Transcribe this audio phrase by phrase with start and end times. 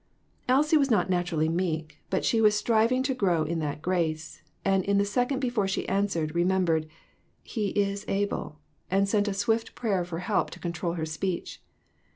[0.49, 4.41] Elsie was not naturally meek, but she was striv ing to grow in that grace,
[4.65, 6.87] and in the second before she answered, remembered
[7.43, 8.57] "He is able,"
[8.89, 11.61] and sent a swift prayer for help to control her speech.